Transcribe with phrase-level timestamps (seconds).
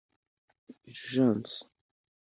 [0.87, 1.53] Urgence